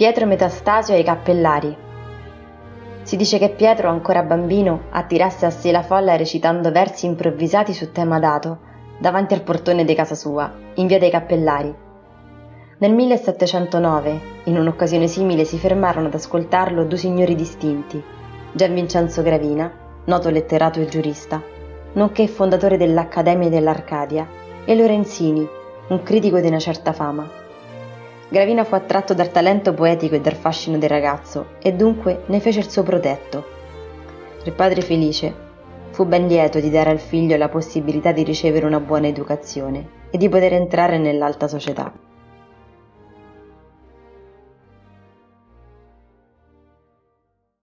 Pietro 0.00 0.24
Metastasio 0.24 0.94
ai 0.94 1.02
cappellari. 1.02 1.76
Si 3.02 3.16
dice 3.16 3.36
che 3.36 3.50
Pietro, 3.50 3.90
ancora 3.90 4.22
bambino, 4.22 4.84
attirasse 4.88 5.44
a 5.44 5.50
sé 5.50 5.70
la 5.70 5.82
folla 5.82 6.16
recitando 6.16 6.72
versi 6.72 7.04
improvvisati 7.04 7.74
su 7.74 7.92
tema 7.92 8.18
dato, 8.18 8.60
davanti 8.98 9.34
al 9.34 9.42
portone 9.42 9.84
di 9.84 9.94
casa 9.94 10.14
sua, 10.14 10.50
in 10.76 10.86
via 10.86 10.98
dei 10.98 11.10
Cappellari. 11.10 11.74
Nel 12.78 12.94
1709, 12.94 14.20
in 14.44 14.56
un'occasione 14.56 15.06
simile, 15.06 15.44
si 15.44 15.58
fermarono 15.58 16.06
ad 16.06 16.14
ascoltarlo 16.14 16.84
due 16.84 16.96
signori 16.96 17.34
distinti, 17.34 18.02
Gian 18.52 18.72
Vincenzo 18.72 19.20
Gravina, 19.20 19.70
noto 20.06 20.30
letterato 20.30 20.80
e 20.80 20.86
giurista, 20.86 21.42
nonché 21.92 22.26
fondatore 22.26 22.78
dell'Accademia 22.78 23.50
dell'Arcadia, 23.50 24.26
e 24.64 24.74
Lorenzini, 24.74 25.46
un 25.88 26.02
critico 26.02 26.40
di 26.40 26.46
una 26.46 26.58
certa 26.58 26.94
fama. 26.94 27.49
Gravina 28.30 28.62
fu 28.62 28.76
attratto 28.76 29.12
dal 29.12 29.32
talento 29.32 29.74
poetico 29.74 30.14
e 30.14 30.20
dal 30.20 30.36
fascino 30.36 30.78
del 30.78 30.88
ragazzo 30.88 31.56
e 31.60 31.72
dunque 31.72 32.22
ne 32.26 32.38
fece 32.38 32.60
il 32.60 32.70
suo 32.70 32.84
protetto. 32.84 33.44
Il 34.44 34.52
padre 34.52 34.82
felice 34.82 35.34
fu 35.90 36.04
ben 36.04 36.28
lieto 36.28 36.60
di 36.60 36.70
dare 36.70 36.90
al 36.90 37.00
figlio 37.00 37.36
la 37.36 37.48
possibilità 37.48 38.12
di 38.12 38.22
ricevere 38.22 38.66
una 38.66 38.78
buona 38.78 39.08
educazione 39.08 40.06
e 40.10 40.16
di 40.16 40.28
poter 40.28 40.52
entrare 40.52 40.96
nell'alta 40.98 41.48
società. 41.48 41.92